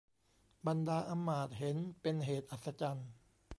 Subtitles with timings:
[0.67, 3.09] บรรดาอำมาตย์เห็นเป็นเหตุอัศจรรย์